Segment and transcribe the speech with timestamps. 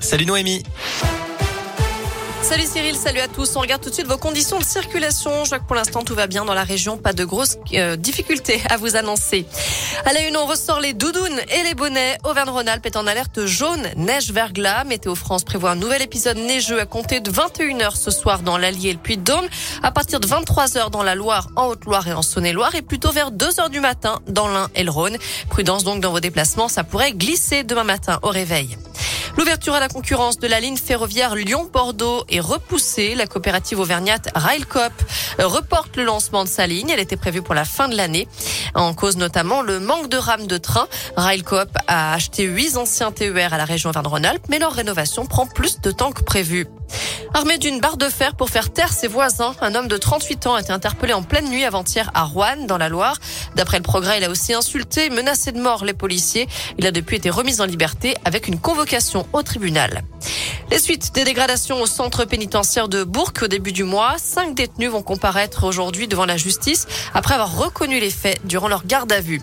[0.00, 0.62] Salut Noémie.
[2.42, 3.54] Salut Cyril, salut à tous.
[3.54, 5.44] On regarde tout de suite vos conditions de circulation.
[5.44, 7.94] Je vois que pour l'instant tout va bien dans la région, pas de grosses euh,
[7.94, 9.46] difficultés à vous annoncer.
[10.04, 12.18] À la une, on ressort les doudounes et les bonnets.
[12.24, 14.82] Auvergne-Rhône-Alpes est en alerte jaune, neige verglas.
[14.82, 18.90] Météo France prévoit un nouvel épisode neigeux à compter de 21h ce soir dans l'Allier
[18.90, 19.46] et le Puy-de-Dôme,
[19.84, 23.30] à partir de 23h dans la Loire, en Haute-Loire et en Saône-et-Loire et plutôt vers
[23.30, 25.16] 2h du matin dans l'Ain et le Rhône.
[25.50, 28.76] Prudence donc dans vos déplacements, ça pourrait glisser demain matin au réveil.
[29.36, 33.14] L'ouverture à la concurrence de la ligne ferroviaire Lyon-Bordeaux est repoussée.
[33.14, 34.92] La coopérative auvergnate Railcoop
[35.38, 36.90] reporte le lancement de sa ligne.
[36.90, 38.28] Elle était prévue pour la fin de l'année.
[38.74, 40.88] En cause notamment le manque de rames de train.
[41.16, 45.80] Railcoop a acheté huit anciens TER à la région Auvergne-Rhône-Alpes, mais leur rénovation prend plus
[45.80, 46.66] de temps que prévu.
[47.32, 50.54] Armé d'une barre de fer pour faire taire ses voisins, un homme de 38 ans
[50.54, 53.16] a été interpellé en pleine nuit avant-hier à Rouen, dans la Loire.
[53.54, 56.48] D'après le progrès, il a aussi insulté menacé de mort les policiers.
[56.78, 60.02] Il a depuis été remis en liberté avec une convocation au tribunal.
[60.72, 64.16] Les suites des dégradations au centre pénitentiaire de Bourg au début du mois.
[64.18, 68.84] Cinq détenus vont comparaître aujourd'hui devant la justice après avoir reconnu les faits durant leur
[68.84, 69.40] garde à vue.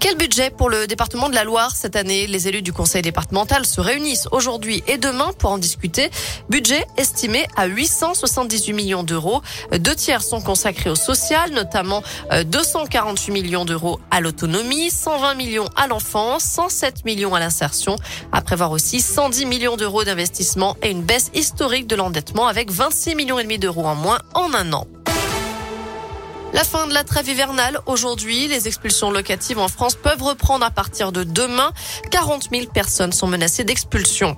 [0.00, 2.28] Quel budget pour le département de la Loire cette année?
[2.28, 6.10] Les élus du conseil départemental se réunissent aujourd'hui et demain pour en discuter.
[6.48, 9.42] Budget estimé à 878 millions d'euros.
[9.72, 15.68] Deux tiers sont consacrés au social, notamment 248 euh, millions d'euros à l'autonomie, 120 millions
[15.74, 17.96] à l'enfance, 107 millions à l'insertion.
[18.30, 23.16] À prévoir aussi 110 millions d'euros d'investissement et une baisse historique de l'endettement avec 26
[23.16, 24.86] millions et demi d'euros en moins en un an.
[26.54, 28.48] La fin de la trêve hivernale aujourd'hui.
[28.48, 31.72] Les expulsions locatives en France peuvent reprendre à partir de demain.
[32.10, 34.36] 40 000 personnes sont menacées d'expulsion.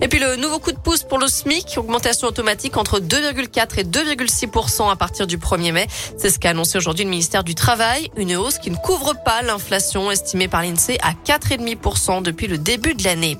[0.00, 3.84] Et puis le nouveau coup de pouce pour le SMIC, augmentation automatique entre 2,4 et
[3.84, 5.86] 2,6 à partir du 1er mai.
[6.16, 9.42] C'est ce qu'a annoncé aujourd'hui le ministère du Travail, une hausse qui ne couvre pas
[9.42, 13.38] l'inflation estimée par l'INSEE à 4,5% depuis le début de l'année.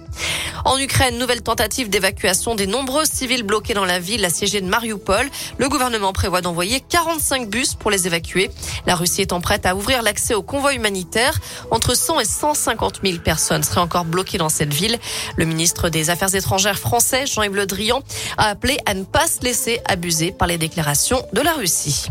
[0.64, 5.29] En Ukraine, nouvelle tentative d'évacuation des nombreux civils bloqués dans la ville assiégée de Mariupol.
[5.56, 8.51] Le gouvernement prévoit d'envoyer 45 bus pour les évacuer.
[8.86, 11.39] La Russie étant prête à ouvrir l'accès aux convois humanitaires.
[11.70, 14.98] Entre 100 et 150 000 personnes seraient encore bloquées dans cette ville.
[15.36, 16.35] Le ministre des Affaires
[16.79, 18.03] français, Jean-Yves Le Drian,
[18.36, 22.07] a appelé à ne pas se laisser abuser par les déclarations de la Russie.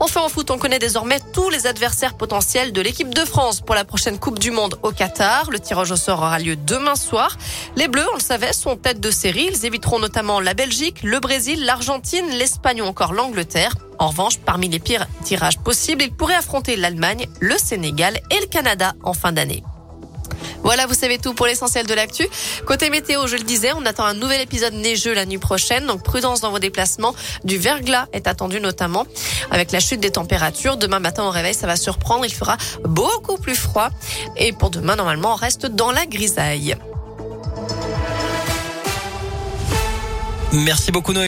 [0.00, 3.74] Enfin en foot, on connaît désormais tous les adversaires potentiels de l'équipe de France pour
[3.74, 5.50] la prochaine Coupe du Monde au Qatar.
[5.50, 7.36] Le tirage au sort aura lieu demain soir.
[7.76, 9.48] Les Bleus, on le savait, sont tête de série.
[9.50, 13.74] Ils éviteront notamment la Belgique, le Brésil, l'Argentine, l'Espagne ou encore l'Angleterre.
[13.98, 18.46] En revanche, parmi les pires tirages possibles, ils pourraient affronter l'Allemagne, le Sénégal et le
[18.46, 19.62] Canada en fin d'année.
[20.66, 22.26] Voilà, vous savez tout pour l'essentiel de l'actu.
[22.66, 26.02] Côté météo, je le disais, on attend un nouvel épisode neigeux la nuit prochaine, donc
[26.02, 27.14] prudence dans vos déplacements.
[27.44, 29.06] Du verglas est attendu notamment
[29.52, 30.76] avec la chute des températures.
[30.76, 33.90] Demain matin au réveil, ça va surprendre, il fera beaucoup plus froid.
[34.36, 36.76] Et pour demain, normalement, on reste dans la grisaille.
[40.52, 41.24] Merci beaucoup Noé.